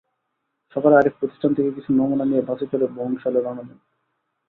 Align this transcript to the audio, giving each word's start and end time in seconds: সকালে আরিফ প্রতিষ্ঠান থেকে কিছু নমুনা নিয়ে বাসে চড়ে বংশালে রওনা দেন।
সকালে 0.75 0.95
আরিফ 0.95 1.13
প্রতিষ্ঠান 1.19 1.51
থেকে 1.53 1.69
কিছু 1.71 1.89
নমুনা 1.93 2.25
নিয়ে 2.25 2.41
বাসে 2.41 2.65
চড়ে 2.71 2.87
বংশালে 2.97 3.39
রওনা 3.39 3.63
দেন। 3.63 3.79